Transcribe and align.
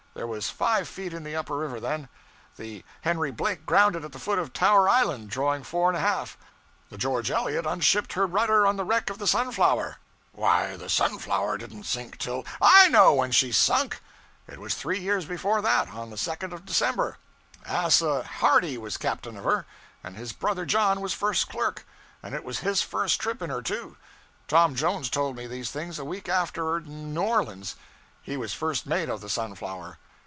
There 0.13 0.27
was 0.27 0.49
five 0.49 0.89
feet 0.89 1.13
in 1.13 1.23
the 1.23 1.37
upper 1.37 1.55
river 1.57 1.79
then; 1.79 2.09
the 2.57 2.83
"Henry 2.99 3.31
Blake" 3.31 3.65
grounded 3.65 4.03
at 4.03 4.11
the 4.11 4.19
foot 4.19 4.39
of 4.39 4.51
Tower 4.51 4.89
Island 4.89 5.29
drawing 5.29 5.63
four 5.63 5.87
and 5.89 5.95
a 5.95 6.01
half; 6.01 6.37
the 6.89 6.97
"George 6.97 7.31
Elliott" 7.31 7.65
unshipped 7.65 8.11
her 8.13 8.27
rudder 8.27 8.67
on 8.67 8.75
the 8.75 8.83
wreck 8.83 9.09
of 9.09 9.19
the 9.19 9.25
"Sunflower"' 9.25 9.97
'Why, 10.33 10.75
the 10.75 10.89
"Sunflower" 10.89 11.57
didn't 11.59 11.85
sink 11.85 12.15
until' 12.15 12.45
'I 12.61 12.89
know 12.89 13.13
when 13.13 13.31
she 13.31 13.53
sunk; 13.53 14.01
it 14.49 14.59
was 14.59 14.75
three 14.75 14.99
years 14.99 15.23
before 15.23 15.61
that, 15.61 15.87
on 15.87 16.09
the 16.09 16.17
2nd 16.17 16.51
of 16.51 16.65
December; 16.65 17.17
Asa 17.65 18.21
Hardy 18.23 18.77
was 18.77 18.97
captain 18.97 19.37
of 19.37 19.45
her, 19.45 19.65
and 20.03 20.17
his 20.17 20.33
brother 20.33 20.65
John 20.65 20.99
was 20.99 21.13
first 21.13 21.47
clerk; 21.49 21.85
and 22.21 22.35
it 22.35 22.43
was 22.43 22.59
his 22.59 22.81
first 22.81 23.21
trip 23.21 23.41
in 23.41 23.49
her, 23.49 23.61
too; 23.61 23.95
Tom 24.49 24.75
Jones 24.75 25.09
told 25.09 25.37
me 25.37 25.47
these 25.47 25.71
things 25.71 25.97
a 25.97 26.05
week 26.05 26.27
afterward 26.27 26.85
in 26.85 27.13
New 27.13 27.21
Orleans; 27.21 27.75
he 28.23 28.37
was 28.37 28.53
first 28.53 28.85
mate 28.85 29.09
of 29.09 29.19
the 29.21 29.29
"Sunflower." 29.29 29.97